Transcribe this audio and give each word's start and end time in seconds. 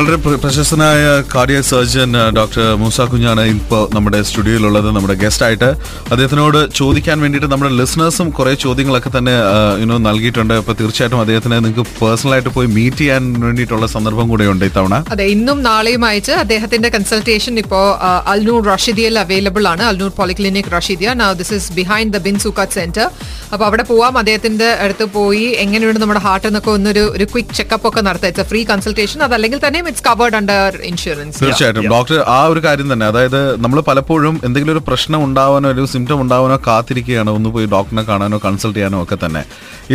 വളരെ 0.00 0.16
പ്ര- 0.16 0.40
പ്രശസ്തനായ 0.40 1.22
കാർഡിയക് 1.34 1.62
സർജൻ 1.62 2.14
ഡോക്ടർ 2.36 2.74
മൂസ 2.74 3.00
കുഞ്ഞാണ് 3.00 3.40
ഇപ്പോൾ 3.40 3.94
നമ്മുടെ 3.94 4.22
സ്റ്റുഡിയോയിലുള്ളത് 4.22 4.86
നമ്മുടെ 4.86 5.14
ഗസ്റ്റ് 5.14 5.44
ആയിട്ട്. 5.44 5.64
അദ്ദേഹത്തിനോട് 6.10 6.74
ചോദിക്കാൻ 6.74 7.20
വേണ്ടിയിട്ട് 7.20 7.52
നമ്മുടെ 7.52 7.72
ലിസണേഴ്സും 7.72 8.30
കുറേ 8.30 8.54
ചോദ്യങ്ങളൊക്കെ 8.54 9.10
തന്നെ 9.18 9.32
യുനോ 9.80 9.98
നൽകിയിട്ടുണ്ട്. 9.98 10.54
അപ്പോൾ 10.54 10.72
തീർച്ചയായിട്ടും 10.80 11.20
അദ്ദേഹത്തിനെ 11.20 11.58
നിങ്ങൾക്ക് 11.58 12.04
പേഴ്സണലായിട്ട് 12.04 12.48
പോയി 12.48 12.66
മീറ്റ് 12.66 12.96
ചെയ്യാൻ 12.96 13.40
വേണ്ടിയിട്ടുള്ള 13.40 13.86
സന്ദർഭം 13.86 14.28
കൂടെ 14.28 14.44
ഉണ്ട് 14.44 14.64
ഇത്തവണ. 14.64 15.04
അതെ 15.10 15.24
ഇന്നും 15.24 15.62
നാളെയും 15.62 16.04
അയച്ച് 16.04 16.32
അദ്ദേഹത്തിന്റെ 16.32 16.88
കൺസൾട്ടേഷൻ 16.88 17.58
ഇപ്പോൾ 17.58 17.84
അൽനൂർ 18.28 18.66
റഷീദിയയിൽ 18.66 19.18
അവൈലബിൾ 19.18 19.68
ആണ്. 19.68 19.82
Al Noor 19.82 20.10
polyclinic 20.10 20.72
Rashidiya. 20.76 21.12
നാ 21.12 21.32
this 21.32 21.54
is 21.54 21.72
behind 21.72 22.14
the 22.14 22.18
bin 22.18 22.38
centre 22.38 23.10
അപ്പോൾ 23.52 23.64
അവിടെ 23.64 23.82
പോവാം. 23.82 24.18
അദ്ദേഹത്തിന്റെ 24.18 24.72
അടുത്ത് 24.72 25.04
പോയി 25.04 25.44
എങ്ങനെയുണ്ട് 25.44 26.00
നമ്മുടെ 26.00 26.20
ഹാർട്ട് 26.20 26.46
എന്നൊക്കെ 26.46 26.70
ഒന്നൊരു 26.70 27.12
ഒരു 27.16 27.24
ക്വിക്ക് 27.24 27.54
ചെക്കപ്പ് 27.54 27.88
ഒക്കെ 27.88 28.00
ഇറ്റ്സ് 28.26 28.42
ഫ്രീ 28.42 28.64
കൺസൾട്ടേഷൻ 28.64 29.22
അതല്ലെങ്കിൽ 29.22 29.60
തന്നെ 29.66 29.89
ഇറ്റ്സ് 29.90 30.04
കവേർഡ് 30.08 30.36
അണ്ടർ 30.40 30.76
ഇൻഷുറൻസ് 30.90 31.40
തീർച്ചയായിട്ടും. 31.44 31.88
ഡോക്ടർ 31.94 32.18
ആ 32.36 32.40
ഒരു 32.52 32.60
കാര്യം 32.66 32.88
തന്നെ. 32.92 33.06
അതായത് 33.12 33.40
നമ്മൾ 33.64 33.80
പലപ്പോഴും 33.88 34.34
എന്തെങ്കിലും 34.46 34.74
ഒരു 34.76 34.82
പ്രശ്നം 34.88 35.20
ഉണ്ടാവാനോ 35.26 35.68
ഒരു 35.74 35.84
സിംറ്റം 35.94 36.20
ഉണ്ടാവാനോ 36.24 36.58
കാത്തിരിക്കുകയാണ്. 36.68 37.30
ഒന്ന് 37.38 37.50
പോയി 37.56 37.68
ഡോക്ടറിനെ 37.74 38.04
കാണാനോ 38.10 38.40
കൺസൾട്ട് 38.46 38.76
ചെയ്യാനോ 38.78 39.02
ഒക്കെ 39.04 39.18
തന്നെ. 39.24 39.42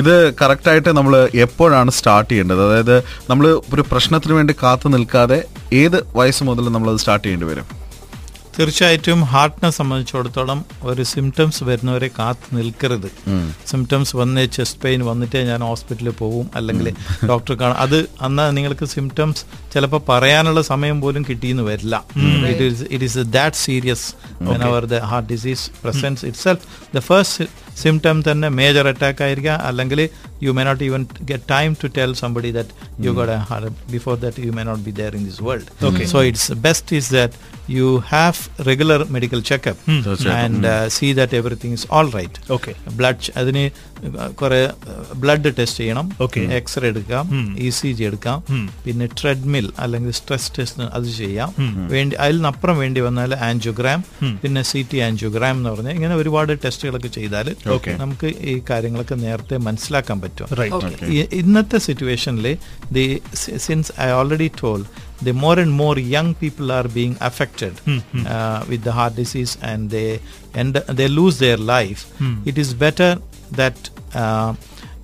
ഇത് 0.02 0.14
കറക്റ്റായിട്ട് 0.42 0.92
നമ്മൾ 1.00 1.16
എപ്പോഴാണ് 1.46 1.92
സ്റ്റാർട്ട് 2.00 2.30
ചെയ്യേണ്ടത്? 2.32 2.62
അതായത് 2.68 2.96
നമ്മൾ 3.30 3.48
ഒരു 3.76 3.86
പ്രശ്നത്തിന് 3.92 4.34
വേണ്ടി 4.40 4.56
കാത്തു 4.64 4.88
നിൽക്കാതെ 4.96 5.40
ഏത് 5.82 5.98
വയസ്സ് 6.20 6.44
മുതൽ 6.52 6.66
നമ്മൾ 6.76 6.90
അത് 6.94 7.02
സ്റ്റാർട്ട് 7.04 7.26
ചെയ്യേണ്ടി 7.26 7.48
വരും? 7.52 7.68
തീർച്ചയായിട്ടും 8.60 9.22
ഹാർട്ടിനെ 9.22 9.70
സംബന്ധിച്ചിടത്തോളം 9.70 10.66
ഒരു 10.84 11.04
സിംറ്റംസ് 11.04 11.64
വരുന്നവരെ 11.64 12.10
കാത്തു 12.20 12.56
നിൽക്കരുത്. 12.56 13.08
സിംറ്റംസ് 13.68 14.16
വന്ന് 14.16 14.46
ചെസ്റ്റ് 14.58 14.80
പെയിൻ 14.82 15.06
വന്നിട്ടേ 15.06 15.42
ഞാൻ 15.44 15.62
ഹോസ്പിറ്റലിൽ 15.62 16.10
പോവും. 16.10 16.50
അല്ലെങ്കിൽ 16.56 16.88
ഡോക്ടർ 17.30 17.54
കാണാം. 17.56 17.78
അത് 17.78 17.98
അന്ന് 18.22 18.58
നിങ്ങൾക്ക് 18.58 18.86
സിംറ്റംസ് 18.86 19.44
ചിലപ്പോൾ 19.74 20.02
പറയാനുള്ള 20.10 20.62
സമയം 20.62 21.02
പോലും 21.02 21.26
കിട്ടിയെന്ന് 21.30 21.64
വരില്ല. 21.64 21.96
It 22.52 22.64
is 22.64 22.86
it 22.92 23.04
is 23.04 23.18
that 23.38 23.56
serious 23.56 24.08
our 24.70 24.86
the 24.86 25.02
heart 25.12 25.30
disease 25.34 25.66
presence 25.84 26.26
itself 26.38 26.96
the 26.96 27.00
first 27.00 27.46
symptom 27.84 28.24
തന്നെ 28.32 28.48
മേജർ 28.60 28.88
അറ്റാക്ക് 28.88 29.24
ആയിരിക്കാം. 29.24 29.60
അല്ലെങ്കിൽ 29.62 30.10
You 30.43 30.53
may 30.53 30.65
not 30.69 30.85
even 30.89 31.01
get 31.31 31.47
time 31.51 31.71
to 31.83 31.91
tell 31.99 32.13
somebody 32.23 32.53
that 32.59 32.75
you 33.07 33.13
got 33.19 33.33
a 33.33 33.41
heart 33.51 33.73
before 33.93 34.17
that 34.25 34.47
you 34.49 34.53
may 34.59 34.65
not 34.71 34.85
be 34.89 34.95
there 35.01 35.15
in 35.21 35.25
this 35.31 35.43
world 35.49 36.07
so 36.15 36.21
it's 36.31 36.59
best 36.69 36.97
is 37.01 37.11
that 37.19 37.39
you 37.71 37.89
have 38.07 38.37
regular 38.61 38.97
medical 39.07 39.41
checkup 39.41 39.77
and 40.37 40.65
uh, 40.65 40.89
see 40.89 41.13
that 41.13 41.33
everything 41.33 41.73
is 41.73 41.85
all 41.89 42.09
right 42.17 42.35
Okay. 42.51 42.75
Blood 42.99 43.31
അതിന് 43.41 43.63
കുറെ 44.41 44.59
blood 45.23 45.51
test 45.59 45.81
ചെയ്യണം 45.81 46.07
Okay. 46.27 46.43
X-ray 46.59 46.89
എടുക്കാം 46.93 47.27
E 47.59 47.71
C 47.79 47.91
G 47.99 48.05
എടുക്കാം 48.09 48.39
പിന്നെ 48.85 49.07
treadmill 49.21 49.67
അല്ലെങ്കിൽ 49.85 50.15
stress 50.21 50.51
test 50.57 50.89
അത് 50.97 51.09
ചെയ്യാം 51.21 51.51
വേണ്ടി 51.95 52.17
അതിനപ്പുറം 52.27 52.79
വേണ്ടി 52.85 53.03
വന്നാൽ 53.09 53.35
ആൻജിയോഗ്രാം 53.49 54.03
പിന്നെ 54.43 54.63
സി 54.71 54.83
ടി 54.91 55.01
ആൻജിയോഗ്രാം 55.09 55.55
എന്ന് 55.59 55.71
പറഞ്ഞാൽ 55.75 55.95
ഇങ്ങനെ 55.99 56.17
ഒരുപാട് 56.23 56.55
ടെസ്റ്റുകളൊക്കെ 56.65 57.13
ചെയ്താൽ 57.19 57.49
Okay. 57.77 57.95
നമുക്ക് 57.99 58.31
ഈ 58.47 58.57
കാര്യങ്ങളൊക്കെ 58.71 59.19
നേരത്തെ 59.27 59.59
മനസ്സിലാക്കാൻ 59.69 60.19
പറ്റും 60.25 60.49
Right. 60.61 60.73
ഇ- 61.19 61.29
ഇന്നത്തെ 61.41 61.79
സിറ്റുവേഷനിൽ 61.79 62.47
the 62.93 63.05
since 63.67 63.93
I 64.01 64.11
already 64.21 64.51
told 64.63 64.81
the 65.23 65.33
more 65.35 65.57
and 65.59 65.73
more 65.81 65.97
young 66.13 66.29
people 66.35 66.69
are 66.73 66.89
being 66.91 67.15
affected 67.21 67.73
uh, 68.27 68.59
with 68.71 68.83
the 68.83 68.93
heart 68.93 69.15
disease 69.15 69.53
and 69.63 69.91
they 69.91 70.09
and 70.55 70.71
they 70.99 71.09
lose 71.11 71.37
their 71.39 71.59
life 71.73 72.03
it 72.51 72.59
is 72.65 72.71
better 72.85 73.11
that 73.53 73.79
uh, 74.15 74.51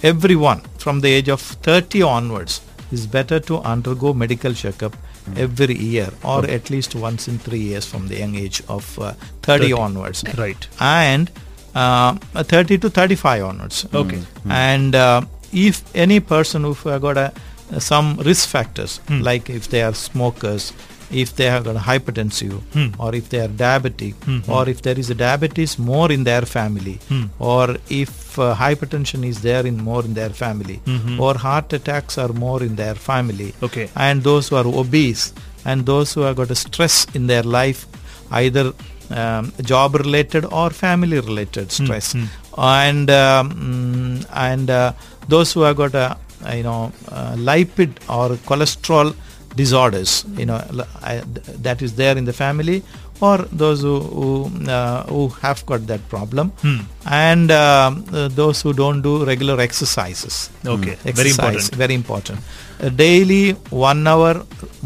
everyone 0.03 0.61
from 0.79 1.01
the 1.01 1.11
age 1.11 1.29
of 1.29 1.41
30 1.67 2.03
onwards 2.09 2.55
is 2.91 3.07
better 3.09 3.39
to 3.41 3.59
undergo 3.67 4.13
medical 4.15 4.55
checkup 4.55 4.95
every 5.37 5.77
year 5.87 6.09
or 6.25 6.41
at 6.49 6.71
least 6.71 6.95
once 7.01 7.29
in 7.29 7.39
3 7.41 7.61
years 7.61 7.85
from 7.85 8.09
the 8.09 8.19
young 8.19 8.35
age 8.37 8.63
of 8.69 8.85
uh, 8.99 9.13
30, 9.43 9.73
onwards 9.79 10.21
Right. 10.37 10.65
and 10.81 11.27
uh, 11.76 12.16
30 12.36 12.78
to 12.80 12.90
35 12.90 13.44
onwards. 13.44 13.86
Okay. 13.94 14.22
And 14.50 14.96
uh, 14.96 15.22
if 15.54 15.84
any 15.96 16.20
person 16.20 16.64
who 16.64 16.74
have 16.90 17.02
got 17.02 17.18
a, 17.18 17.32
some 17.80 18.18
risk 18.18 18.50
factors, 18.50 19.00
like 19.10 19.50
if 19.50 19.70
they 19.70 19.82
are 19.82 19.94
smokers, 19.94 20.74
if 21.12 21.36
they 21.36 21.46
have 21.46 21.66
got 21.66 21.76
a 21.76 21.80
hypertensive, 21.80 22.62
or 22.98 23.14
if 23.16 23.30
they 23.30 23.40
are 23.42 23.48
diabetic, 23.50 24.16
or 24.48 24.68
if 24.70 24.82
there 24.82 24.98
is 24.98 25.10
a 25.10 25.16
diabetes 25.16 25.78
more 25.78 26.10
in 26.12 26.24
their 26.24 26.42
family, 26.44 27.00
or 27.40 27.76
if 27.90 28.38
uh, 28.40 28.56
hypertension 28.56 29.26
is 29.26 29.42
there 29.42 29.66
in 29.66 29.78
more 29.78 30.04
in 30.06 30.14
their 30.14 30.30
family, 30.30 30.80
or 31.20 31.34
heart 31.38 31.74
attacks 31.74 32.18
are 32.18 32.30
more 32.34 32.64
in 32.64 32.76
their 32.78 32.96
family, 32.96 33.54
Okay. 33.62 33.90
and 33.96 34.24
those 34.24 34.48
who 34.50 34.56
are 34.56 34.66
obese, 34.68 35.34
and 35.66 35.86
those 35.86 36.14
who 36.14 36.22
have 36.22 36.38
got 36.38 36.50
a 36.50 36.56
stress 36.56 37.06
in 37.14 37.28
their 37.28 37.44
life, 37.44 37.86
either 38.32 38.72
um, 39.14 39.52
job 39.72 39.96
related 39.96 40.46
or 40.46 40.70
family 40.70 41.20
related 41.20 41.72
stress. 41.72 42.14
and 42.58 43.10
um, 43.10 43.48
and 44.34 44.70
uh, 44.70 44.94
those 45.28 45.54
who 45.54 45.62
have 45.62 45.78
got 45.78 45.94
a 45.96 46.18
you 46.58 46.64
know 46.64 46.92
lipid 47.50 47.92
or 48.10 48.30
cholesterol 48.50 49.14
disorders 49.56 50.26
you 50.38 50.46
know 50.46 50.60
l- 50.80 50.88
I- 51.02 51.22
th- 51.36 51.46
that 51.68 51.82
is 51.82 51.96
there 51.96 52.18
in 52.18 52.26
the 52.26 52.34
family 52.34 52.78
or 53.21 53.37
those 53.53 53.81
who 53.81 53.95
who, 54.15 54.31
uh, 54.69 55.03
who 55.07 55.21
have 55.43 55.61
got 55.65 55.87
that 55.87 56.03
problem 56.09 56.47
and 57.21 57.51
um, 57.53 57.93
uh, 58.13 58.29
those 58.41 58.61
who 58.63 58.73
don't 58.75 59.01
do 59.03 59.25
regular 59.25 59.57
exercises 59.61 60.37
Okay. 60.75 60.95
Very 60.97 61.13
exercise 61.13 61.37
important. 61.37 61.77
very 61.77 61.95
important 61.95 62.39
a 62.81 62.91
daily 63.05 63.45
one 63.89 64.03
hour 64.07 64.33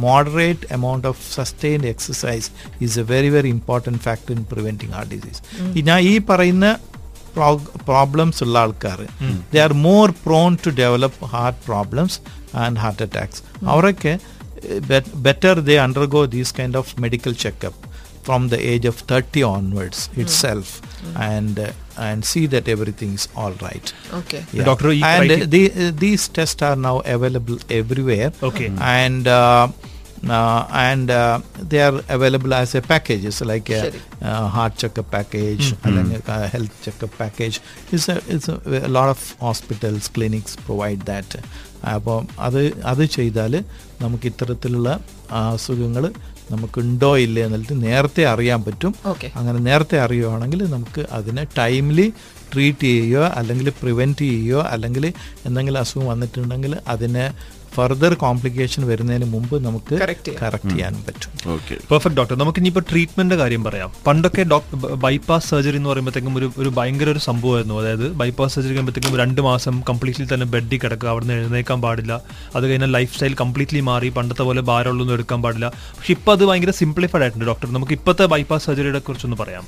moderate 0.07 0.63
amount 0.71 1.05
of 1.05 1.17
sustained 1.39 1.85
exercise 1.95 2.47
is 2.81 2.95
a 2.97 3.05
very 3.05 3.31
very 3.31 3.51
important 3.51 4.01
factor 4.01 4.33
in 4.33 4.45
preventing 4.55 4.93
heart 4.99 5.11
disease 5.17 5.41
ഞാൻ 5.91 6.01
ഈ 6.13 6.15
പറയുന്ന 6.31 6.69
problems 7.89 8.41
ഉള്ള 8.45 8.57
ആൾക്കാർ 8.65 9.01
they 9.53 9.59
are 9.67 9.73
more 9.89 10.09
prone 10.25 10.57
to 10.65 10.71
develop 10.83 11.27
heart 11.35 11.61
problems 11.69 12.17
and 12.65 12.81
heart 12.85 13.03
attacks 13.07 13.43
അവരൊക്കെ 13.73 14.15
better 15.27 15.57
they 15.69 15.77
undergo 15.85 16.23
these 16.37 16.53
kind 16.59 16.79
of 16.81 16.93
medical 17.05 17.35
checkup 17.45 17.87
from 18.26 18.50
the 18.50 18.60
age 18.74 18.86
of 18.86 18.96
30 18.96 19.44
onwards 19.44 20.08
hmm. 20.08 20.22
itself 20.22 20.82
mm. 20.82 21.20
and 21.20 21.60
uh, 21.60 21.72
and 21.98 22.26
see 22.26 22.46
that 22.48 22.68
everything 22.68 23.14
is 23.14 23.28
all 23.36 23.54
right 23.66 23.94
okay 24.20 24.44
yeah. 24.52 24.64
doctor 24.64 24.90
and 24.90 25.32
uh, 25.32 25.46
the, 25.56 25.64
uh, 25.72 25.92
these 25.96 26.28
tests 26.28 26.62
are 26.62 26.76
now 26.76 27.00
available 27.18 27.58
everywhere 27.70 28.32
okay 28.44 28.70
hmm. 28.70 28.82
and 28.82 29.28
uh, 29.28 29.68
uh, 30.30 30.68
and 30.72 31.12
uh, 31.12 31.40
they 31.60 31.82
are 31.82 32.02
available 32.10 32.54
as 32.54 32.74
a 32.76 32.82
package. 32.82 33.26
It's 33.26 33.42
like 33.42 33.70
a, 33.70 33.94
uh, 34.22 34.48
heart 34.48 34.76
checkup 34.76 35.12
package, 35.12 35.74
mm-hmm. 35.74 36.30
a 36.30 36.48
health 36.48 36.84
checkup 36.84 37.16
package. 37.18 37.60
It's 37.92 38.10
a, 38.10 38.22
it's 38.28 38.48
a, 38.48 38.60
a 38.66 38.88
lot 38.88 39.10
of 39.10 39.36
hospitals, 39.40 40.08
clinics 40.08 40.56
provide 40.56 41.02
that 41.02 41.36
അപ്പോൾ 41.88 42.26
അത് 42.40 42.60
അത് 42.84 43.06
ചെയ്താൽ 43.10 43.54
നമുക്ക് 44.02 44.26
ഇത്തരത്തിലുള്ള 44.26 44.90
അസുഖങ്ങൾ 45.32 46.04
നമുക്കുണ്ടോ 46.52 47.18
ഇല്ലേ 47.18 47.44
എന്നുള്ളത് 47.44 47.84
നേരത്തെ 47.84 48.26
അറിയാൻ 48.26 48.64
പറ്റും. 48.64 48.92
അങ്ങനെ 49.36 49.60
നേരത്തെ 49.60 50.00
അറിയുവാണെങ്കിൽ 50.00 50.64
നമുക്ക് 50.70 51.08
അതിനെ 51.12 51.44
ടൈംലി 51.58 52.08
ട്രീറ്റ് 52.54 52.80
ചെയ്യുകയോ 52.80 53.24
അല്ലെങ്കിൽ 53.36 53.70
പ്രിവെന്റ് 53.82 54.18
ചെയ്യുകയോ 54.18 54.62
അല്ലെങ്കിൽ 54.66 55.14
എന്തെങ്കിലും 55.46 55.80
അസുഖം 55.80 56.06
വന്നിട്ടുണ്ടെങ്കിൽ 56.08 56.80
അതിനെ 56.88 57.26
ഫർദർ 57.76 58.14
കോംപ്ലിക്കേഷൻ 58.24 58.82
വരുന്നതിന് 58.92 59.28
മുമ്പ് 59.34 59.56
നമുക്ക് 59.68 59.96
Correct 60.02 60.28
കറക്റ്റ് 60.42 60.74
ചെയ്യാൻ 60.74 60.94
പറ്റും. 61.08 61.32
ഓക്കെ 61.56 61.76
പെർഫെക്റ്റ് 61.92 62.18
ഡോക്ടർ 62.20 62.36
നമുക്ക് 62.42 62.60
ഇനിയിപ്പോൾ 62.62 62.86
ട്രീറ്റ്മെന്റിന്റെ 62.92 63.38
കാര്യം 63.42 63.64
പറയാം. 63.68 63.90
പണ്ടൊക്കെ 64.08 64.44
ഡോക്ടർ 64.54 64.96
ബൈപ്പാസ് 65.06 65.48
സർജറി 65.54 65.80
എന്ന് 65.82 65.90
പറയുമ്പോഴത്തേക്കും 65.92 66.38
ഒരു 66.42 66.48
ഒരു 66.62 66.70
ഭയങ്കര 66.78 67.10
ഒരു 67.16 67.22
സംഭവമായിരുന്നു. 67.28 67.78
അതായത് 67.82 68.06
ബൈപ്പാസ് 68.22 68.54
സർജറി 68.56 68.74
കഴിയുമ്പോഴത്തേക്കും 68.74 69.20
രണ്ട് 69.24 69.42
മാസം 69.50 69.76
കംപ്ലീറ്റ്ലി 69.90 70.28
തന്നെ 70.34 70.48
ബെഡിൽ 70.56 70.80
കിടക്കുക. 70.84 71.10
അവിടെ 71.14 71.26
നിന്ന് 71.30 71.42
എഴുന്നേക്കാൻ 71.42 71.80
പാടില്ല. 71.86 72.14
അത് 72.56 72.64
കഴിഞ്ഞാൽ 72.70 72.92
ലൈഫ് 72.98 73.14
സ്റ്റൈൽ 73.16 73.36
കംപ്ലീറ്റ്ലി 73.44 73.82
മാറി. 73.92 74.10
പണ്ടത്തെ 74.20 74.46
പോലെ 74.50 74.64
ഭാരമുള്ളൊന്നും 74.72 75.16
എടുക്കാൻ 75.18 75.42
പാടില്ല. 75.48 75.68
പക്ഷെ 75.98 76.14
ഇപ്പൊ 76.18 76.32
അത് 76.38 76.46
ഭയങ്കര 76.52 76.74
സിംപ്ലിഫൈഡ് 76.84 77.24
ആയിട്ടുണ്ട് 77.26 77.48
ഡോക്ടർ 77.52 77.68
നമുക്ക് 77.78 77.96
ഇപ്പോഴത്തെ 78.00 78.28
ബൈപ്പാസ് 78.36 78.66
സർജറിയുടെ 78.70 79.04
കുറിച്ചൊന്ന് 79.10 79.40
പറയാം. 79.44 79.66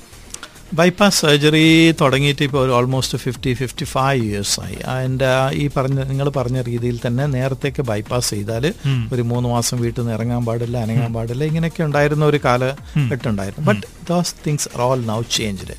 ബൈപ്പാസ് 0.72 1.16
സർജറി 1.20 1.62
തുടങ്ങിയിട്ട് 2.00 2.42
ഇപ്പോൾ 2.42 2.70
almost 2.70 3.18
fifty 3.18 3.52
fifty 3.52 3.84
five 3.84 4.22
years 4.24 4.60
ആയി. 4.60 4.76
ആൻഡ് 4.94 5.28
ഈ 5.54 5.68
പറഞ്ഞ 5.68 6.02
നിങ്ങൾ 6.02 6.28
പറഞ്ഞ 6.28 6.60
രീതിയിൽ 6.62 7.00
തന്നെ 7.06 7.26
നേരത്തേക്ക് 7.26 7.82
ബൈപ്പാസ് 7.82 8.30
ചെയ്താൽ 8.30 8.64
ഒരു 9.12 9.22
മൂന്ന് 9.22 9.48
മാസം 9.48 9.80
വീട്ടിൽ 9.80 10.00
നിന്ന് 10.00 10.14
ഇറങ്ങാൻ 10.14 10.44
പാടില്ല 10.46 10.78
അനങ്ങാൻ 10.78 11.12
പാടില്ല 11.14 11.44
ഇങ്ങനെയൊക്കെ 11.44 11.82
ഉണ്ടായിരുന്ന 11.82 12.24
ഒരു 12.24 12.40
കാലഘട്ടം 12.44 13.28
ഉണ്ടായിരുന്നു 13.30 13.66
but 13.66 13.82
those 14.08 14.34
things 14.46 14.68
are 14.74 14.80
all 14.80 15.02
now 15.04 15.22
changed 15.38 15.76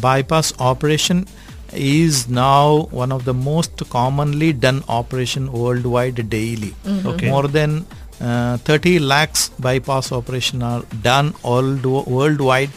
bypass 0.00 0.54
operation 0.62 1.20
is 1.74 2.28
now 2.28 2.64
one 2.92 3.12
of 3.12 3.24
the 3.24 3.32
most 3.34 3.82
commonly 3.90 4.52
done 4.52 4.82
operation 4.90 5.50
worldwide 5.52 6.28
daily. 6.30 6.72
Okay. 7.06 7.28
more 7.30 7.48
than 7.48 7.70
uh, 8.20 8.56
30 8.58 8.98
lakhs 9.12 9.50
bypass 9.58 10.12
operation 10.12 10.62
are 10.62 10.82
done 11.02 11.32
all 11.44 11.68
worldwide 12.08 12.72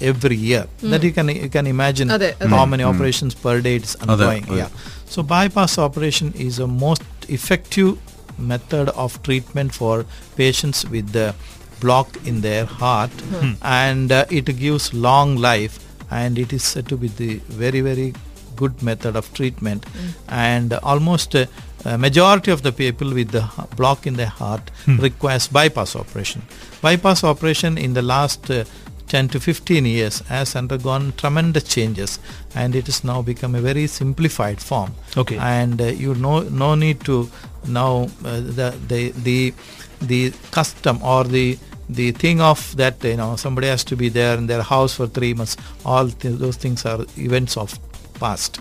every 0.00 0.36
year 0.36 0.66
mm. 0.82 0.90
that 0.90 1.02
you 1.02 1.12
can 1.12 1.28
you 1.28 1.48
can 1.48 1.66
imagine 1.66 2.10
Ade, 2.10 2.34
Ade. 2.40 2.48
how 2.48 2.64
hmm. 2.64 2.70
many 2.70 2.82
mm. 2.84 2.94
operations 2.94 3.34
per 3.34 3.60
day 3.60 3.76
it's 3.76 3.94
undergoing 3.96 4.46
yeah 4.52 4.68
so 5.06 5.22
bypass 5.22 5.78
operation 5.78 6.32
is 6.34 6.58
a 6.58 6.66
most 6.66 7.02
effective 7.28 7.98
method 8.38 8.88
of 8.90 9.20
treatment 9.22 9.74
for 9.74 10.06
patients 10.36 10.88
with 10.88 11.12
the 11.12 11.34
block 11.80 12.08
in 12.26 12.40
their 12.40 12.64
heart 12.64 13.10
mm. 13.10 13.56
and 13.62 14.12
uh, 14.12 14.24
it 14.30 14.44
gives 14.58 14.92
long 14.94 15.36
life 15.36 15.78
and 16.10 16.38
it 16.38 16.52
is 16.52 16.62
said 16.62 16.88
to 16.88 16.96
be 16.96 17.08
the 17.08 17.36
very 17.64 17.80
very 17.80 18.14
good 18.56 18.82
method 18.82 19.14
of 19.14 19.32
treatment 19.34 19.84
hmm. 19.84 20.08
and 20.28 20.72
almost 20.82 21.36
uh, 21.36 21.46
uh, 21.84 21.96
majority 21.96 22.50
of 22.50 22.62
the 22.62 22.72
people 22.72 23.14
with 23.14 23.30
the 23.30 23.44
block 23.76 24.06
in 24.06 24.14
their 24.14 24.32
heart 24.40 24.70
hmm. 24.84 24.96
requires 24.96 25.46
bypass 25.46 25.94
operation. 25.94 26.42
Bypass 26.82 27.22
operation 27.24 27.78
in 27.78 27.94
the 27.94 28.02
last 28.02 28.50
uh, 28.50 28.64
10 29.08 29.28
to 29.28 29.40
15 29.40 29.86
years 29.86 30.20
has 30.28 30.54
undergone 30.56 31.12
tremendous 31.16 31.64
changes 31.64 32.18
and 32.54 32.74
it 32.74 32.86
has 32.86 33.02
now 33.04 33.22
become 33.22 33.54
a 33.54 33.60
very 33.60 33.86
simplified 33.86 34.60
form 34.60 34.92
Okay. 35.16 35.38
and 35.38 35.80
uh, 35.80 35.86
you 35.86 36.14
no 36.14 36.40
no 36.64 36.74
need 36.74 37.00
to 37.04 37.28
now 37.66 37.92
uh, 38.24 38.40
the 38.58 38.68
the 38.88 39.10
the 39.28 39.54
the 40.00 40.32
custom 40.50 41.02
or 41.02 41.24
the 41.24 41.58
the 41.88 42.12
thing 42.12 42.40
of 42.40 42.76
that 42.76 43.02
you 43.02 43.16
know 43.16 43.34
somebody 43.36 43.66
has 43.66 43.82
to 43.84 43.96
be 43.96 44.08
there 44.10 44.36
in 44.36 44.46
their 44.46 44.62
house 44.62 44.94
for 44.94 45.06
three 45.06 45.32
months 45.34 45.56
all 45.84 46.08
th- 46.08 46.38
those 46.38 46.56
things 46.56 46.84
are 46.84 47.00
events 47.16 47.56
of 47.56 47.78
past. 48.22 48.52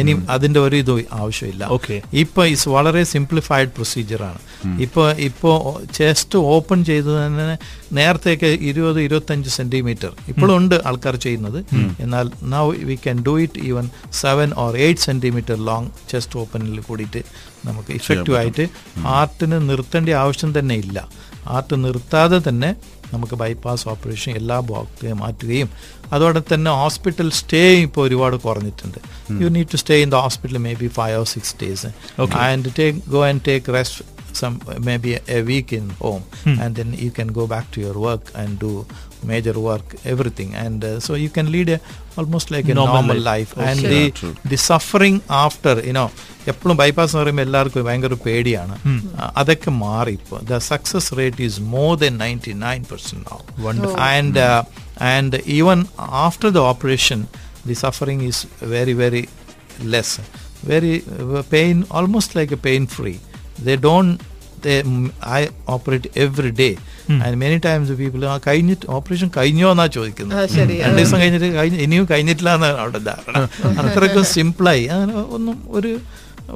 ഇനി 0.00 0.12
അതിന്റെ 0.34 0.60
ഒരു 0.60 0.76
ഇത് 0.82 0.92
ആവശ്യമില്ല. 1.20 1.64
Okay. 1.76 1.96
ഇപ്പൊ 2.22 2.44
is 2.54 2.68
വളരെ 2.68 3.02
simplified 3.14 3.70
പ്രൊസീജിയറാണ് 3.76 4.40
ഇപ്പൊ 4.84 5.02
ഇപ്പോ 5.28 5.50
chest 5.98 6.38
open 6.54 6.78
ചെയ്ത് 6.90 7.10
തന്നെ 7.18 7.56
നേരത്തേക്ക് 7.98 8.50
ഇരുപത് 8.70 9.00
ഇരുപത്തഞ്ച് 9.06 9.50
സെന്റിമീറ്റർ 9.58 10.10
ഇപ്പോഴും 10.32 10.54
ഉണ്ട് 10.56 10.76
ആൾക്കാർ 10.90 11.16
ചെയ്യുന്നത്. 11.26 11.58
എന്നാൽ 12.04 12.26
now 12.54 12.64
we 12.90 12.96
can 13.06 13.18
do 13.28 13.34
it 13.46 13.60
even 13.70 13.86
seven 14.22 14.48
or 14.64 14.76
eight 14.86 15.04
centimetre 15.08 15.56
long 15.70 15.90
chest 16.12 16.38
ഓപ്പണിൽ 16.42 16.80
കൂടിയിട്ട് 16.88 17.22
നമുക്ക് 17.68 17.92
ഇഫക്റ്റീവ് 18.00 18.38
ആയിട്ട് 18.42 18.66
ആർട്ടിന് 19.20 19.56
നിർത്തേണ്ട 19.70 20.10
ആവശ്യം 20.24 20.50
തന്നെ 20.58 20.74
ഇല്ല. 20.84 20.98
ആർട്ട് 21.56 21.74
നിർത്താതെ 21.84 22.38
തന്നെ 22.48 22.68
നമുക്ക് 23.12 23.34
ബൈപ്പാസ് 23.34 23.88
ഓപ്പറേഷൻ 23.88 24.32
എല്ലാ 24.32 24.60
ബ്ലോക്കുകയും 24.60 25.18
മാറ്റുകയും 25.18 25.68
അതോടെ 26.12 26.42
തന്നെ 26.54 26.70
ഹോസ്പിറ്റൽ 26.70 27.30
സ്റ്റേ 27.30 27.70
ഇപ്പോൾ 27.78 28.00
ഒരുപാട് 28.00 28.36
കുറഞ്ഞിട്ടുണ്ട്. 28.36 28.98
You 29.42 29.48
need 29.48 29.68
to 29.72 29.76
stay 29.76 29.94
in 29.94 30.10
the 30.10 30.14
hospital 30.14 30.58
maybe 30.74 30.86
five 30.86 31.18
or 31.18 31.24
six 31.26 31.54
days 31.62 31.86
and 32.34 32.72
take 32.78 32.98
go 33.08 33.26
and 33.28 33.40
take 33.46 33.74
rest 33.74 34.04
some 34.35 34.55
maybe 34.81 35.09
a 35.29 35.41
week 35.43 35.71
in 35.73 35.85
home 35.99 36.23
and 36.55 36.75
then 36.75 36.91
you 36.95 37.11
can 37.11 37.29
go 37.31 37.45
back 37.47 37.65
to 37.71 37.81
your 37.81 37.95
work 37.99 38.25
and 38.35 38.59
do 38.59 38.71
major 39.25 39.53
work 39.61 39.83
everything 40.05 40.51
and 40.55 40.79
uh, 40.81 40.99
so 40.99 41.13
you 41.15 41.29
can 41.29 41.51
lead 41.51 41.69
a 41.69 41.79
almost 42.17 42.47
like 42.49 42.65
a 42.65 42.73
Normal 42.73 42.95
normal, 42.95 43.19
life. 43.25 43.51
life, 43.53 43.67
and 43.67 43.79
Sure. 43.81 43.91
the 43.91 44.01
True. 44.11 44.33
the 44.45 44.59
suffering 44.63 45.17
after 45.41 45.75
you 45.81 45.93
know 45.93 46.09
എപ്പോഴും 46.47 46.77
bypass 46.77 47.11
എന്ന് 47.11 47.21
പറയുമ്പോൾ 47.21 47.43
എല്ലാവർക്കും 47.43 47.83
ഭയങ്കര 47.87 48.15
പേടിയാണ് 48.23 48.75
ആ, 49.15 49.25
അതൊക്കെ 49.41 49.71
മാറി 49.81 50.13
ഇപ്പോൾ 50.19 50.39
the 50.45 50.57
success 50.69 51.09
rate 51.19 51.41
is 51.47 51.59
more 51.73 51.91
than 52.03 52.13
ninety 52.17 52.53
nine 52.63 52.81
percent 52.91 53.91
and 54.07 54.45
and 55.11 55.39
even 55.57 55.79
after 56.23 56.49
the 56.49 56.61
operation 56.71 57.19
the 57.67 57.75
suffering 57.83 58.23
is 58.29 58.41
very 58.73 58.95
very 59.03 59.23
less 59.93 60.23
very 60.65 60.93
pain 61.53 61.77
almost 61.91 62.37
like 62.39 62.53
a 62.53 62.63
pain 62.65 62.85
free 62.95 63.13
they 63.58 63.76
don't 63.76 64.12
they 64.62 64.76
operate 64.82 65.32
i 65.32 65.42
operate 65.74 66.06
every 66.16 66.50
day. 66.52 66.72
And 67.16 67.38
many 67.38 67.58
times 67.60 67.86
the 67.88 67.96
people 67.96 68.22
ആ 68.26 68.36
കഴിഞ്ഞിട്ട് 68.46 68.86
ഓപ്പറേഷൻ 68.88 69.28
കഴിഞ്ഞോ 69.36 69.68
എന്നാ 69.70 69.86
ചോദിക്കുന്നത് 69.86 70.54
രണ്ടു 70.82 70.98
ദിവസം 71.00 71.18
കഴിഞ്ഞിട്ട് 71.22 71.50
കഴിഞ്ഞ് 71.58 71.80
ഇനിയും 71.86 72.06
കഴിഞ്ഞിട്ടില്ല 72.12 72.52
എന്നാണ് 72.58 72.78
അവിടെ 72.84 73.00
ധാരണ. 73.08 73.34
അത്രയ്ക്ക് 73.82 74.22
സിമ്പിളായി 74.34 74.84
അങ്ങനെ 74.86 75.14
ഒന്നും 75.38 75.58
ഒരു 75.70 75.92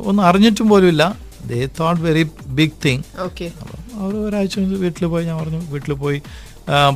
ഒന്നും 0.03 0.23
അറിഞ്ഞിട്ടും 0.25 0.69
പോലും 0.69 0.89
ഇല്ല. 0.89 1.05
They 1.51 1.59
thought 1.79 2.01
very 2.09 2.25
big 2.59 2.79
thing 2.85 3.05
okay 3.27 3.47
അപ്പം 3.63 3.77
അവർ 4.01 4.15
ഒരാഴ്ച 4.27 4.55
വീട്ടിൽ 4.85 5.07
പോയി. 5.07 5.25
ഞാൻ 5.31 5.37
പറഞ്ഞു 5.43 5.61
വീട്ടിൽ 5.75 5.93
പോയി 6.05 6.21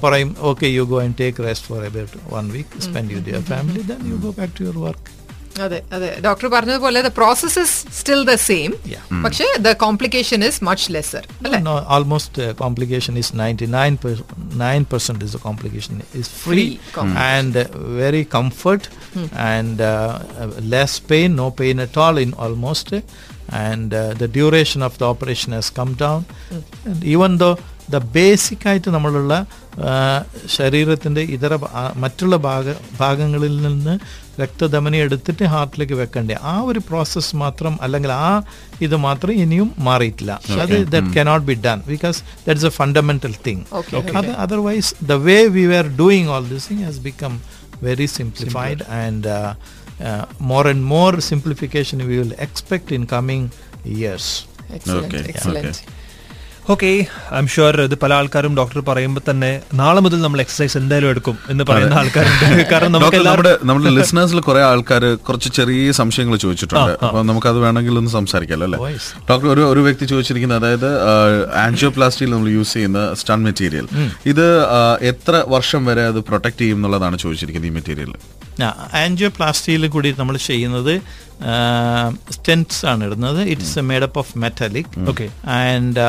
പറയും 0.03 0.31
okay 0.51 0.67
you 0.67 0.83
go 0.85 0.97
and 1.05 1.17
take 1.21 1.45
rest 1.47 1.69
for 1.69 1.83
about 1.85 2.19
one 2.35 2.47
week 2.57 2.83
spend 2.87 3.13
you 3.15 3.21
your 3.29 3.45
family 3.53 3.83
then 3.93 4.01
you 4.13 4.17
go 4.17 4.31
back 4.41 4.53
to 4.59 4.65
your 4.65 4.79
work 4.87 5.11
അതെ 5.64 5.80
അതെ 5.96 6.10
ഡോക്ടർ 6.26 6.48
പറഞ്ഞതുപോലെ 6.48 7.02
the 7.02 7.12
process 7.18 7.60
is 7.64 7.74
still 7.98 8.20
the 8.30 8.36
same 8.46 8.70
Yeah. 8.92 9.02
പക്ഷേ 9.26 9.46
the 9.66 9.72
complication 9.84 10.44
is 10.48 10.60
much 10.64 10.86
lesser 10.96 11.24
അല്ലെ 11.46 11.60
No, 11.60 11.74
almost 11.96 12.40
uh, 12.40 12.54
complication 12.56 13.18
is 13.18 13.30
99 13.34 13.98
per, 14.04 14.14
9% 14.58 15.26
is 15.28 15.32
the 15.32 15.40
complication 15.40 15.96
is 16.14 16.28
free, 16.44 16.54
Free 16.54 16.70
com- 16.92 17.16
and 17.34 17.56
uh, 17.56 17.66
very 18.04 18.24
comfort 18.38 18.86
and 19.52 19.82
uh, 19.82 19.92
uh, 20.40 20.48
less 20.76 21.00
pain, 21.12 21.36
no 21.36 21.52
pain 21.52 21.80
at 21.80 21.98
all 21.98 22.18
in 22.18 22.34
almost 22.46 22.94
uh, 22.94 23.02
and 23.68 23.94
uh, 23.94 24.16
basic 28.17 28.63
ആയിട്ട് 28.71 28.91
നമ്മളുള്ള 28.95 29.33
ശരീരത്തിന്റെ 30.57 31.23
ഇതര 31.37 31.55
മറ്റുള്ള 32.03 32.37
ഭാഗ 32.49 32.67
ഭാഗങ്ങളിൽ 33.01 33.55
നിന്ന് 33.67 33.95
രക്തധമനി 34.43 34.99
എടുത്തിട്ട് 35.07 35.45
ഹാർട്ടിലേക്ക് 35.53 35.97
വെക്കണ്ടേ. 36.01 36.37
ആ 36.43 36.55
ഒരു 36.71 36.81
പ്രോസസ്സ് 36.89 37.37
മാത്രം 37.43 37.75
അല്ലെങ്കിൽ 37.85 38.13
ആ 38.13 38.31
ഇത് 38.87 38.97
മാത്രം 39.07 39.33
ഇനിയും 39.45 39.69
മാറിയിട്ടില്ല. 39.89 40.33
അത് 40.65 40.75
that 40.95 41.13
cannot 41.19 41.47
be 41.51 41.57
done 41.67 41.81
because 41.93 42.19
that 42.47 42.59
is 42.61 42.69
a 42.71 42.75
fundamental 42.81 43.35
thing 43.47 43.63
Okay, 44.01 44.15
അത് 44.21 44.31
otherwise 44.45 44.91
the 45.11 45.17
way 45.29 45.39
we 45.57 45.65
are 45.81 45.89
doing 46.03 46.31
all 46.37 46.47
this 46.55 46.69
thing 46.71 46.85
has 46.89 47.03
become 47.09 47.35
very 47.89 48.09
simplified 48.19 48.85
and 49.03 49.35
more 50.53 50.65
and 50.73 50.87
more 50.95 51.21
simplification 51.31 51.99
we 52.11 52.17
will 52.23 52.35
expect 52.49 52.95
in 52.99 53.05
coming 53.15 53.49
years 53.97 54.33
Excellent, 54.77 55.07
Okay, 55.07 55.23
excellent 55.33 55.81
okay 56.73 56.91
I'm 57.41 57.47
sure 57.55 57.77
ഇത് 57.87 57.95
പല 58.03 58.13
ആൾക്കാരും 58.19 58.53
doctor 58.59 58.79
പറയുമ്പോൾ 58.89 59.23
തന്നെ 59.29 59.51
നാളെ 59.81 60.01
മുതൽ 60.05 60.19
നമ്മൾ 60.25 60.41
exercise 60.45 60.77
എന്തായാലും 60.81 61.09
എടുക്കും 61.13 61.37
എന്ന് 61.53 61.65
പറയുന്ന 61.71 61.95
ആൾക്കാരുണ്ട്. 62.03 62.45
കാരണം 62.71 62.93
നമുക്ക് 62.97 63.19
നമ്മുടെ 63.27 63.53
നമ്മുടെ 63.71 63.91
ലിസണേഴ്സിൽ 63.97 64.41
കുറെ 64.47 64.63
ആൾക്കാർ 64.69 65.05
കുറച്ച് 65.27 65.51
ചെറിയ 65.59 65.93
സംശയങ്ങൾ 66.01 66.37
ചോദിച്ചിട്ടുണ്ട്. 66.45 66.93
അപ്പൊ 67.07 67.21
നമുക്ക് 67.31 67.49
അത് 67.53 67.59
വേണമെങ്കിൽ 67.65 67.99
ഒന്ന് 68.01 68.13
സംസാരിക്കാമല്ലോ 68.19 68.69
അല്ലേ? 68.69 68.93
ഡോക്ടർ 69.31 69.49
ഒരു 69.55 69.65
ഒരു 69.73 69.83
വ്യക്തി 69.87 70.07
ചോദിച്ചിരിക്കുന്നത് 70.13 70.59
അതായത് 70.63 70.89
ആൻജിയോപ്ലാസ്റ്റിയിൽ 71.65 72.33
നമ്മൾ 72.35 72.49
യൂസ് 72.57 72.75
ചെയ്യുന്ന 72.79 73.03
സ്റ്റൺ 73.23 73.43
മെറ്റീരിയൽ 73.49 73.89
ഇത് 74.33 74.47
എത്ര 75.13 75.45
വർഷം 75.57 75.85
വരെ 75.91 76.05
അത് 76.13 76.21
പ്രൊട്ടക്ട് 76.31 76.61
ചെയ്യും 76.63 76.81
എന്നുള്ളതാണ് 76.81 77.19
ചോദിച്ചിരിക്കുന്നത് 77.25 77.71
ഈ 77.73 77.77
മെറ്റീരിയൽ 77.79 78.13
ആൻജിയോപ്ലാസ്റ്റിയിൽ 79.05 79.85
കൂടി 79.95 80.11
നമ്മൾ 80.19 80.37
ചെയ്യുന്നത് 80.49 80.95
സ്റ്റെൻസ് 82.35 82.83
ആണ് 82.91 83.03
ഇടുന്നത്. 83.07 83.41
It's 83.53 83.81
made up 83.89 84.19
of 84.23 84.35
metallic 84.43 84.93
okay 85.13 85.27
and 85.61 86.03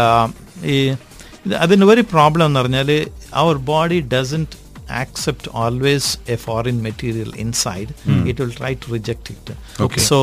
ഈ 0.75 0.79
ഇത് 1.45 1.55
അതിന് 1.65 1.85
ഒരു 1.93 2.03
പ്രോബ്ലം 2.15 2.47
എന്ന് 2.51 2.61
പറഞ്ഞാൽ 2.63 2.91
our 3.43 3.57
body 3.75 4.01
doesn't 4.17 4.57
accept 5.01 5.45
always 5.63 6.05
a 6.35 6.37
foreign 6.45 6.79
material 6.87 7.29
inside 7.43 7.89
it 8.31 8.41
will 8.41 8.55
try 8.61 8.71
to 8.83 8.87
reject 8.95 9.27
it 9.35 9.45
Okay. 9.85 10.03
so 10.09 10.17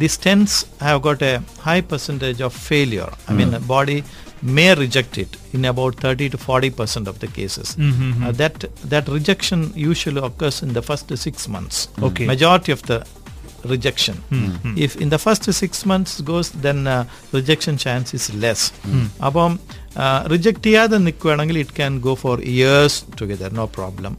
the 0.00 0.08
stents 0.16 0.54
have 0.86 0.98
got 1.06 1.22
a 1.28 1.34
high 1.66 1.80
percentage 1.92 2.40
of 2.48 2.52
failure 2.66 3.08
i 3.28 3.38
mean 3.38 3.52
the 3.56 3.62
body 3.70 3.96
may 4.58 4.68
reject 4.82 5.16
it 5.24 5.32
in 5.56 5.64
about 5.72 5.94
30 6.10 6.28
to 6.34 6.38
40 6.40 6.70
percent 6.80 7.08
of 7.12 7.18
the 7.24 7.30
cases 7.38 7.70
Uh, 7.78 8.32
that 8.42 8.58
that 8.94 9.08
rejection 9.16 9.60
usually 9.90 10.22
occurs 10.30 10.58
in 10.66 10.72
the 10.78 10.84
first 10.90 11.08
six 11.26 11.48
months 11.56 11.78
Okay. 12.10 12.26
majority 12.34 12.74
of 12.78 12.82
the 12.90 12.98
rejection 13.66 14.16
if 14.86 14.92
in 14.96 15.08
the 15.08 15.18
first 15.18 15.44
six 15.54 15.72
months 15.84 16.12
goes 16.22 16.48
then 16.64 16.80
uh, 16.86 16.96
rejection 17.32 17.76
chance 17.84 18.10
is 18.18 18.26
less 18.44 18.62
അപ്പം 19.28 19.52
reject 20.32 20.62
ചെയ്യാതെ 20.66 20.98
നിൽക്കുകയാണെങ്കിൽ 21.06 21.56
it 21.62 21.74
can 21.78 21.94
go 22.06 22.12
for 22.22 22.36
years 22.52 22.98
together 23.20 23.50
no 23.58 23.64
problem 23.76 24.12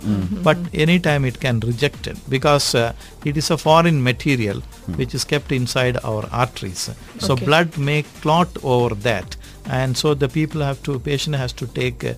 but 0.47 0.61
any 0.83 0.97
time 1.07 1.21
it 1.29 1.41
can 1.45 1.57
rejected 1.69 2.19
because 2.33 2.67
it 3.27 3.39
is 3.43 3.51
a 3.55 3.59
foreign 3.65 3.97
material 4.09 4.59
which 4.99 5.15
is 5.19 5.27
kept 5.31 5.57
inside 5.61 5.97
our 6.11 6.25
arteries 6.43 6.85
so 7.25 7.31
Okay. 7.33 7.45
Blood 7.47 7.81
may 7.89 7.97
clot 8.23 8.59
over 8.75 8.93
that 9.09 9.39
and 9.77 9.91
so 9.99 10.07
the 10.13 10.27
people 10.29 10.61
have 10.61 10.79
to 10.83 10.93
patient 11.05 11.35
has 11.41 11.51
to 11.59 11.65
take 11.77 11.99
uh, 12.03 12.13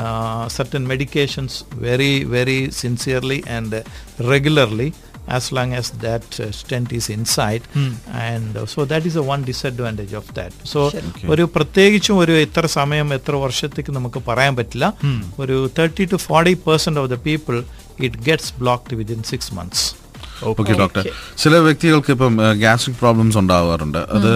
uh, 0.00 0.44
certain 0.50 0.84
medications 0.92 1.52
very 1.84 2.14
very 2.36 2.56
sincerely 2.80 3.38
and 3.56 3.72
uh, 3.72 3.82
regularly 4.32 4.88
as 5.28 5.46
long 5.52 5.70
as 5.74 5.86
that 6.04 6.26
uh, 6.36 6.50
stent 6.52 6.90
is 6.98 7.06
inside 7.10 7.64
and 8.22 8.52
uh, 8.52 8.64
so 8.66 8.84
that 8.84 9.02
is 9.04 9.14
the 9.14 9.24
one 9.24 9.42
disadvantage 9.44 10.14
of 10.14 10.26
that 10.34 10.52
so 10.64 10.80
Okay. 11.00 11.26
ഒരു 11.32 11.44
പ്രത്യേകിച്ചും 11.56 12.16
ഒരു 12.22 12.34
എത്ര 12.44 12.66
സമയം 12.76 13.08
എത്ര 13.18 13.34
വർഷത്തേക്ക് 13.44 13.92
നമുക്ക് 13.92 14.22
പറയാൻ 14.28 14.54
പറ്റില്ല 14.60 14.86
ഒരു 15.42 15.56
thirty 15.78 16.06
to 16.12 16.18
forty 16.26 16.54
percent 16.66 17.00
of 17.02 17.10
the 17.10 17.18
people 17.28 17.56
it 18.06 18.18
gets 18.28 18.52
blocked 18.62 18.98
within 19.00 19.22
six 19.32 19.52
months 19.58 19.86
okay 20.49 20.73
doctor 20.79 21.03
ചില 21.37 21.53
വ്യക്തികൾക്ക് 21.57 22.11
ഇപ്പം 22.11 22.33
ഗ്യാസ്ട്രിക് 22.63 22.97
പ്രോബ്ലംസ് 22.99 23.37
ഉണ്ടാവാറുണ്ട്. 23.37 23.97
അത് 23.97 24.31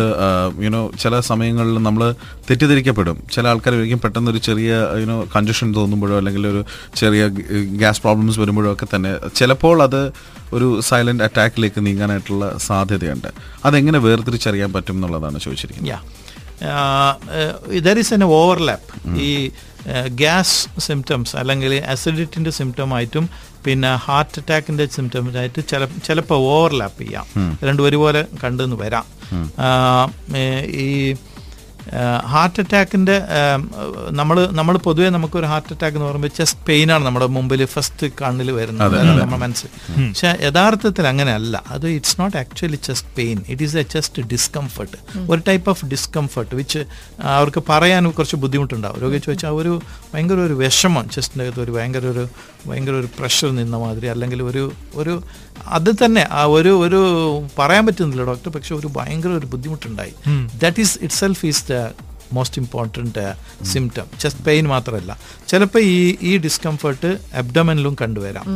യുനോ 0.66 0.92
ചില 1.04 1.20
സമയങ്ങളിൽ 1.20 1.78
നമ്മൾ 1.88 2.04
തെറ്റിദ്ധരിക്കപ്പെടും. 2.50 3.18
ചില 3.34 3.48
ആൾക്കാർ 3.48 3.74
ഒരിക്കലും 3.74 4.02
പെട്ടെന്ന് 4.04 4.32
ഒരു 4.32 4.38
ചെറിയ 4.38 4.72
യുനോ 5.02 5.18
കൺജഷൻ 5.36 5.76
തോന്നുമ്പോഴോ 5.76 6.18
അല്ലെങ്കിൽ 6.18 6.48
ഒരു 6.48 6.66
ചെറിയ 6.96 7.28
ഗ്യാസ് 7.82 8.02
പ്രോബ്ലംസ് 8.02 8.40
വരുമ്പോഴോ 8.40 8.74
ഒക്കെ 8.74 8.88
തന്നെ 8.96 9.14
ചിലപ്പോൾ 9.36 9.84
അത് 9.84 10.02
ഒരു 10.54 10.82
സൈലന്റ് 10.82 11.24
അറ്റാക്കിലേക്ക് 11.24 11.86
നീങ്ങാനായിട്ടുള്ള 11.86 12.58
സാധ്യതയുണ്ട്. 12.58 13.28
അതെങ്ങനെ 13.66 14.00
വേർതിരിച്ചറിയാൻ 14.00 14.74
പറ്റും 14.74 14.96
എന്നുള്ളതാണ് 14.96 15.40
ചോദിച്ചിരിക്കുന്നത്. 15.40 16.00
ദർ 17.88 17.98
ഇസ് 18.00 18.14
എൻ 18.14 18.24
ഓവർലാപ്പ് 18.24 19.20
ഈ 19.20 19.32
ഗ്യാസ് 20.08 20.80
സിംറ്റംസ് 20.80 21.36
അല്ലെങ്കിൽ 21.36 21.74
അസിഡിറ്റിന്റെ 21.76 22.52
സിംറ്റം 22.52 22.94
ആയിട്ടും 22.96 23.30
പിന്നെ 23.68 23.94
ഹാർട്ട് 24.08 24.40
അറ്റാക്കിന്റെ 24.40 24.88
സിംറ്റംസ് 24.98 25.38
ആയിട്ട് 25.44 25.64
ചില 25.72 25.86
ചിലപ്പോൾ 26.08 26.42
ഓവർലാപ്പ് 26.52 27.02
ചെയ്യാം. 27.04 27.26
രണ്ടും 27.68 27.86
ഒരുപോലെ 27.90 28.24
കണ്ടെന്ന് 28.44 28.78
വരാം. 28.84 29.08
ഈ 30.84 31.16
ഹാർട്ട് 32.32 32.60
അറ്റാക്കിന്റെ 32.62 33.14
നമ്മൾ 34.20 34.38
നമ്മൾ 34.58 34.76
പൊതുവേ 34.86 35.10
നമുക്കൊരു 35.10 35.48
ഹാർട്ട് 35.52 35.70
അറ്റാക്ക് 35.74 35.98
എന്ന് 35.98 36.08
പറയുമ്പോൾ 36.08 36.32
ചെസ്റ്റ് 36.38 36.66
പെയിൻ 36.70 36.88
ആണ് 36.92 37.04
നമ്മുടെ 37.06 37.28
മുമ്പിൽ 37.36 37.62
ഫസ്റ്റ് 37.66 38.08
കണ്ണിൽ 38.22 38.50
വരുന്നത്. 38.52 38.96
നമ്മുടെ 39.10 39.38
മനസ്സിൽ 39.44 39.70
പക്ഷെ 40.08 40.32
യഥാർത്ഥത്തിൽ 40.46 41.08
അങ്ങനെയല്ല. 41.12 41.56
അത് 41.76 41.88
it's 41.98 42.16
not 42.22 42.38
actually 42.38 42.80
chest 42.88 43.10
pain 43.18 43.38
it 43.48 43.64
is 43.68 43.78
a 43.78 43.86
chest 43.94 44.26
discomfort 44.34 44.98
ഒരു 45.32 45.42
ടൈപ്പ് 45.48 45.70
ഓഫ് 45.74 45.86
ഡിസ്കംഫർട്ട് 45.94 46.56
വിച്ച് 46.56 46.82
അവർക്ക് 47.38 47.64
പറയാൻ 47.70 48.12
കുറച്ച് 48.20 48.40
ബുദ്ധിമുട്ടുണ്ടാവും. 48.44 49.00
രോഗി 49.06 49.22
ചോദിച്ചാൽ 49.28 49.56
ഒരു 49.62 49.74
ഭയങ്കര 50.14 50.40
ഒരു 50.48 50.54
വിഷമം 50.54 51.06
ചെസ്റ്റിന്റെ 51.10 51.46
അകത്ത് 51.46 51.62
ഒരു 51.62 51.72
ഭയങ്കര 51.72 52.06
ഒരു 52.14 52.24
ഭയങ്കര 52.68 52.96
ഒരു 53.02 53.10
പ്രഷർ 53.20 53.50
നിന്ന 53.60 53.76
മാതിരി 53.78 54.08
അല്ലെങ്കിൽ 54.14 54.40
ഒരു 54.44 54.64
ഒരു 54.96 55.14
അത് 55.78 55.92
തന്നെ 56.04 56.28
ആ 56.32 56.44
ഒരു 56.58 56.72
ഒരു 56.86 57.00
പറയാൻ 57.60 57.86
പറ്റുന്നില്ല 57.86 58.26
ഡോക്ടർ 58.32 58.52
പക്ഷെ 58.52 58.76
ഒരു 58.76 58.90
ഭയങ്കര 58.98 59.30
ഒരു 59.30 59.46
ബുദ്ധിമുട്ടുണ്ടായി. 59.46 60.14
That 60.64 60.80
is 60.80 60.96
itself 61.14 61.46
is 61.46 61.64
the 61.72 61.76
most 62.34 62.62
important 62.62 63.26
symptom 63.74 64.08
chest 64.22 64.42
pain 64.46 64.66
മാത്രമല്ല. 64.68 65.12
ചിലപ്പോൾ 65.48 65.80
ഈ 65.80 66.18
ഈ 66.22 66.38
ഡിസ്കംഫർട്ട് 66.38 67.10
അബ്ഡമനിലും 67.42 67.94
കണ്ടുവരാം. 68.02 68.48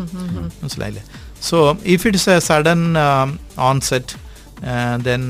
മനസ്സിലായില്ലേ? 0.63 1.03
So 1.49 1.57
if 1.95 2.03
it's 2.07 2.29
a 2.29 2.39
sudden 2.49 2.81
onset 3.69 4.13
then 5.03 5.21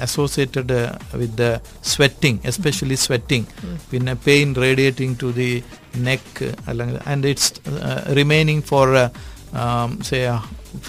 associated 0.00 0.78
with 1.14 1.36
the 1.38 1.46
sweating 1.84 2.40
especially 2.44 2.94
sweating 2.94 3.46
പിന്നെ 3.90 4.14
pain 4.26 4.54
radiating 4.54 5.16
to 5.22 5.26
the 5.26 5.50
neck 5.98 6.48
അല്ലെങ്കിൽ 6.68 6.98
and 7.06 7.26
it's 7.26 7.52
remaining 8.14 8.62
for 8.62 8.88
say 10.02 10.18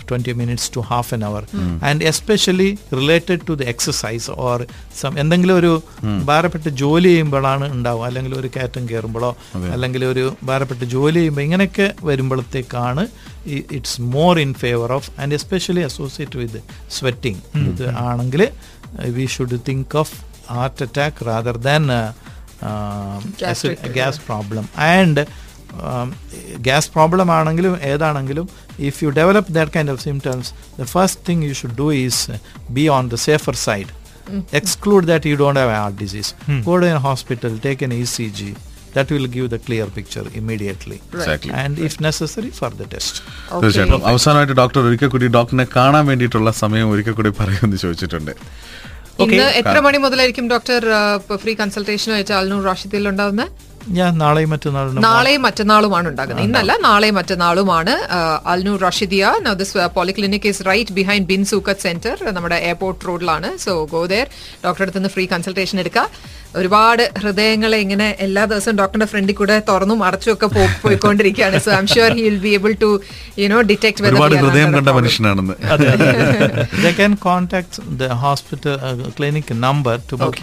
twenty 0.09 0.33
minutes 0.33 0.71
to 0.75 0.79
half 0.79 1.13
an 1.13 1.25
hour 1.25 1.43
and 1.83 2.03
especially 2.03 2.67
related 2.93 3.41
to 3.47 3.53
the 3.53 3.63
exercise 3.63 4.31
or 4.31 4.67
some 5.01 5.19
എന്തെങ്കിലും 5.19 5.55
ഒരു 5.57 5.71
ഭാരപ്പെട്ട് 6.25 6.69
ജോലി 6.69 7.09
ചെയ്യുമ്പോഴാണ് 7.09 7.65
ഉണ്ടാവുക. 7.73 8.05
അല്ലെങ്കിൽ 8.05 8.35
ഒരു 8.35 8.47
കയറ്റം 8.47 8.89
കയറുമ്പോഴോ 8.89 9.31
അല്ലെങ്കിൽ 9.71 10.05
ഒരു 10.05 10.35
ഭാരപ്പെട്ട് 10.43 10.85
ജോലി 10.85 11.15
ചെയ്യുമ്പോൾ 11.15 11.41
ഇങ്ങനെയൊക്കെ 11.41 11.93
വരുമ്പോഴത്തേക്കാണ് 12.03 13.05
it's 13.76 13.98
more 14.14 14.38
in 14.38 14.52
favour 14.54 14.92
of 14.92 15.10
and 15.20 15.34
especially 15.34 15.84
associate 15.84 16.38
with 16.38 16.60
sweating 16.90 17.40
ഇത് 17.68 17.84
ആണെങ്കിൽ 18.04 18.42
we 19.16 19.26
should 19.36 19.58
think 19.68 19.96
of 19.98 20.14
heart 20.50 20.82
attack 20.82 21.26
rather 21.26 21.58
than 21.68 21.84
Gastric, 23.40 23.80
gas 23.92 24.20
problem 24.28 24.64
and 24.88 25.22
gas 26.60 26.90
problem 26.90 27.28
ആണെങ്കിലും 27.32 27.74
ഏതാണെങ്കിലും 27.84 28.46
if 28.80 28.98
you 29.04 29.10
develop 29.10 29.52
that 29.52 29.72
kind 29.76 29.92
of 29.94 30.02
symptoms 30.02 30.50
the 30.78 30.86
first 30.92 31.20
thing 31.28 31.42
you 31.48 31.54
should 31.54 31.76
do 31.76 31.88
is 31.98 32.22
be 32.70 32.84
on 32.96 33.08
the 33.08 33.18
safer 33.28 33.56
side 33.66 33.92
exclude 34.52 35.04
that 35.04 35.24
you 35.24 35.36
don't 35.36 35.56
have 35.56 35.70
a 35.70 35.78
heart 35.80 35.96
disease 35.96 36.30
go 36.64 36.72
to 36.80 36.86
a 36.92 36.98
hospital 37.00 37.52
take 37.58 37.82
an 37.82 37.92
ecg 37.96 38.40
that 38.95 39.07
will 39.13 39.27
give 39.35 39.47
the 39.53 39.59
clear 39.67 39.85
picture 39.97 40.25
immediately. 40.39 40.97
Exactly. 41.17 41.51
and 41.63 41.73
if 41.87 41.93
necessary 42.09 42.51
further 42.59 42.87
test. 42.93 43.13
തീർച്ചയായിട്ടും. 43.61 44.03
അവസാനമായിട്ട് 44.11 44.55
doctor 44.61 44.79
ഒരിക്കൽ 44.89 45.09
കൂടി 45.15 45.29
ഡോക്ടറിനെ 45.37 45.65
കാണാൻ 45.77 46.05
വേണ്ടിയിട്ടുള്ള 46.11 46.51
സമയം 46.63 46.87
ഒരിക്കൽ 46.93 47.15
കൂടി 47.19 47.31
പറയുമെന്ന് 47.39 47.79
ചോദിച്ചിട്ടുണ്ട്. 47.85 48.33
ഇന്ന് 49.25 49.47
എത്ര 49.61 49.77
മണി 49.87 49.97
മുതലായിരിക്കും 50.05 50.45
ഡോക്ടർ 50.53 50.83
ഫ്രീ 51.41 51.53
കൺസൾട്ടേഷൻ 51.61 52.11
വെച്ച 52.19 52.31
അൽനൂർ 52.41 52.63
റാഷിദിൽ 52.69 53.05
ഉണ്ടാവുന്നത്? 53.11 53.49
ഞാൻ 53.87 54.17
നാളെയും 54.17 54.49
മറ്റന്നാളും 54.49 55.01
നാളെയും 55.01 55.41
മറ്റന്നാളുമാണ് 55.41 56.09
ഉണ്ടാകുന്നത്. 56.09 56.45
ഇന്നല്ല 56.45 56.77
നാളെയും 56.81 57.15
മറ്റന്നാളുമാണ് 57.15 57.93
Al Noor 58.45 58.81
Rashidiya 58.81 59.33
this 59.53 59.77
polyclinic 59.77 60.47
is 60.47 60.65
right 60.67 60.91
behind 60.91 61.27
Bin 61.27 61.45
Souqat 61.45 61.79
centre 61.79 62.33
നമ്മുടെ 62.33 62.55
എയർപോർട്ട് 62.55 63.07
റോഡിലാണ് 63.07 63.57
സോ 63.57 63.87
ഗോ 63.91 64.05
ദർ 64.05 64.27
ഡോക്ടറെ 64.65 64.83
അടുത്ത് 64.83 64.97
നിന്ന് 64.97 65.09
ഫ്രീ 65.09 65.25
കൺസൾട്ടേഷൻ 65.25 65.79
എടുക്കുക. 65.79 66.09
ഒരുപാട് 66.55 67.11
ഹൃദയങ്ങളെ 67.21 67.77
ഇങ്ങനെ 67.77 68.15
എല്ലാ 68.19 68.45
ദിവസവും 68.45 68.75
ഡോക്ടറുടെ 68.77 69.05
ഫ്രണ്ടിൽ 69.05 69.35
കൂടെ 69.35 69.61
തുറന്നും 69.69 70.03
അടച്ചും 70.03 70.33
ഒക്കെ 70.33 70.45
പോയിക്കൊണ്ടിരിക്കുകയാണ്. 70.83 71.59
So 71.59 71.71
I'm 71.71 71.87
sure 71.87 72.11
he 72.13 72.21
will 72.21 72.39
be 72.39 72.49
able 72.49 72.75
to 72.81 73.01
you 73.39 73.47
know 73.47 73.61
detect 73.61 74.03
ഒരുപാട് 74.03 74.35
ഹൃദയം 74.35 74.73
കണ്ട 74.73 74.89
മനുഷ്യനാണെന്ന്. 74.89 75.55
they 76.83 76.93
can 76.93 77.15
contact 77.29 77.73
the 78.01 78.09
hospital 78.25 78.75
uh, 78.89 79.11
clinic 79.17 79.49
number 79.65 79.97
to 80.09 80.17
book 80.17 80.37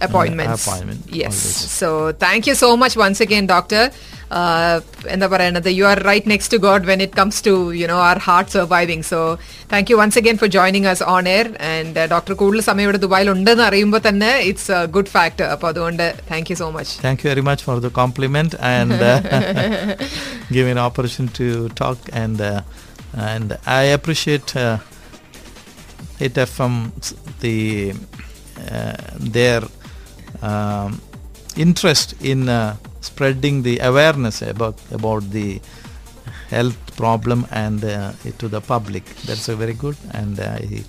the 0.00 0.04
appointments. 0.06 0.66
appointment. 0.66 1.00
Yes. 1.12 1.36
always. 1.36 1.70
So 1.72 1.88
thank 2.14 2.46
you 2.46 2.54
so 2.56 2.76
much 2.76 2.96
once 2.98 3.20
again, 3.20 3.46
doctor. 3.48 3.84
Uh, 4.28 4.76
എന്താ 5.14 5.26
പറയണത് 5.32 5.66
you 5.78 5.84
are 5.90 5.98
right 6.08 6.28
next 6.32 6.52
to 6.54 6.58
God 6.64 6.86
when 6.88 7.00
it 7.04 7.16
comes 7.18 7.40
to 7.48 7.52
you 7.80 7.86
know 7.90 7.98
our 8.06 8.18
heart 8.24 8.50
surviving 8.54 9.06
so 9.10 9.20
thank 9.72 9.90
you 9.92 9.96
once 10.00 10.18
again 10.20 10.38
for 10.40 10.48
joining 10.56 10.88
us 10.92 11.04
on 11.12 11.26
air 11.34 11.48
and 11.68 12.06
doctor 12.12 12.34
കൂടുതൽ 12.40 12.62
സമയം 12.70 12.86
ഇവിടെ 12.88 13.00
ദുബായിൽ 13.04 13.28
ഉണ്ടെന്ന് 13.34 13.64
അറിയുമ്പോൾ 13.68 14.02
തന്നെ 14.08 14.30
it's 14.48 14.72
a 14.78 14.80
good 14.96 15.12
factor 15.14 15.46
അപ്പോൾ 15.54 15.68
അതുകൊണ്ട് 15.72 16.04
thank 16.32 16.50
you 16.52 16.56
so 16.62 16.68
much 16.78 16.94
Thank 17.06 17.20
you 17.24 17.30
very 17.32 17.44
much 17.50 17.62
for 17.68 17.76
the 17.86 17.92
compliment 18.02 18.52
and 18.74 18.96
uh, 19.12 19.14
give 20.54 20.64
me 20.66 20.74
an 20.76 20.82
opportunity 20.88 21.46
to 21.52 21.68
talk 21.82 22.00
and 22.24 22.40
uh, 22.50 22.60
and 23.30 23.48
I 23.80 23.84
appreciate 23.98 24.50
uh, 24.56 24.76
Hit 26.20 26.36
FM 26.50 26.74
's 26.98 27.08
the 27.42 27.56
uh, 28.68 28.96
their 29.36 29.62
um, 30.41 31.01
interest 31.55 32.15
in 32.21 32.49
uh, 32.49 32.75
spreading 33.01 33.63
the 33.63 33.79
awareness 33.79 34.41
about 34.41 34.75
about 34.91 35.29
the 35.31 35.61
health 36.49 36.95
problem 36.97 37.47
and 37.51 37.83
uh, 37.83 38.11
to 38.37 38.47
the 38.47 38.61
public. 38.61 39.05
That's 39.25 39.49
a 39.49 39.55
very 39.55 39.73
good, 39.73 39.97
and 40.11 40.39
I, 40.39 40.83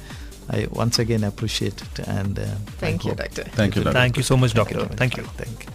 I 0.50 0.66
once 0.70 0.98
again 0.98 1.24
appreciate 1.24 1.80
it. 1.82 2.08
And 2.08 2.38
uh, 2.38 2.44
thank 2.78 3.04
you, 3.04 3.10
hope. 3.10 3.18
doctor. 3.18 3.44
Thank 3.44 3.76
you, 3.76 3.84
doctor. 3.84 3.98
Thank 3.98 4.16
you 4.16 4.22
so 4.22 4.36
much, 4.36 4.54
doctor. 4.54 4.86
Thank 4.86 5.16
you. 5.16 5.24
Thank 5.24 5.64
you. 5.64 5.71